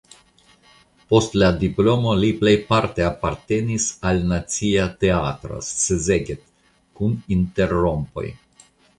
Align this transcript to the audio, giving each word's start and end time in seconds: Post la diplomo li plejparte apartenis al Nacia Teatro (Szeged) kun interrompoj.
Post 1.13 1.35
la 1.41 1.47
diplomo 1.63 2.13
li 2.21 2.29
plejparte 2.37 3.03
apartenis 3.07 3.85
al 4.11 4.21
Nacia 4.31 4.85
Teatro 5.03 5.59
(Szeged) 5.67 6.41
kun 7.01 7.13
interrompoj. 7.37 8.25